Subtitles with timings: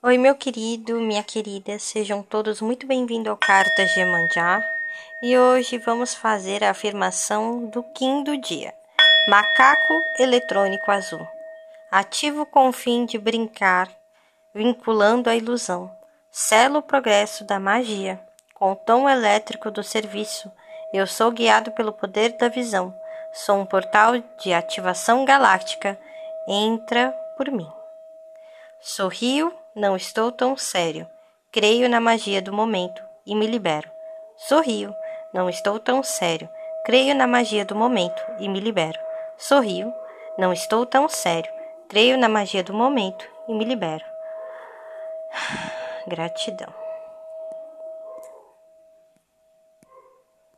[0.00, 4.64] Oi, meu querido, minha querida, sejam todos muito bem-vindos ao Cartas de Emanjá
[5.20, 8.72] e hoje vamos fazer a afirmação do Kim do dia.
[9.28, 11.26] Macaco eletrônico azul.
[11.90, 13.90] Ativo com o fim de brincar,
[14.54, 15.90] vinculando a ilusão.
[16.30, 18.20] Selo o progresso da magia.
[18.54, 20.48] Com o tom elétrico do serviço,
[20.94, 22.94] eu sou guiado pelo poder da visão.
[23.32, 25.98] Sou um portal de ativação galáctica.
[26.46, 27.68] Entra por mim.
[28.80, 31.08] Sorrio não estou tão sério.
[31.50, 33.90] Creio na magia do momento e me libero.
[34.36, 34.94] Sorrio.
[35.34, 36.48] Não estou tão sério.
[36.84, 38.98] Creio na magia do momento e me libero.
[39.36, 39.92] Sorrio.
[40.38, 41.52] Não estou tão sério.
[41.88, 44.04] Creio na magia do momento e me libero.
[46.06, 46.87] Gratidão.